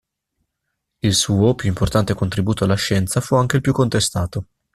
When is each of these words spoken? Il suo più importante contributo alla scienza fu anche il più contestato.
Il 1.03 1.13
suo 1.13 1.53
più 1.53 1.67
importante 1.69 2.15
contributo 2.15 2.63
alla 2.63 2.73
scienza 2.73 3.21
fu 3.21 3.35
anche 3.35 3.57
il 3.57 3.61
più 3.61 3.71
contestato. 3.71 4.47